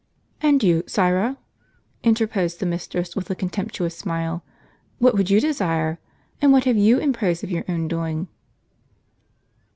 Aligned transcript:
"And 0.41 0.63
you, 0.63 0.83
Syra," 0.87 1.37
interposed 2.03 2.59
the 2.59 2.65
mistress, 2.65 3.15
with 3.15 3.29
a 3.29 3.35
con 3.35 3.51
temptuous 3.51 3.95
smile, 3.95 4.43
"what 4.97 5.13
would 5.13 5.29
you 5.29 5.39
desire? 5.39 5.99
and 6.41 6.51
what 6.51 6.63
have 6.63 6.75
you 6.75 6.99
to 6.99 7.11
praise 7.11 7.43
of 7.43 7.51
your 7.51 7.65
own 7.69 7.87
doing?" 7.87 8.27